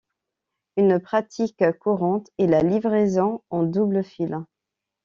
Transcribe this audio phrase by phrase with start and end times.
[0.77, 4.39] Une pratique courante est la livraison en double file.